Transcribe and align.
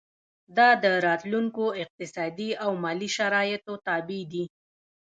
دا 0.57 0.69
د 0.83 0.85
راتلونکو 1.05 1.63
اقتصادي 1.83 2.49
او 2.63 2.71
مالي 2.83 3.09
شرایطو 3.17 3.73
تابع 3.87 4.21
دي. 4.31 4.45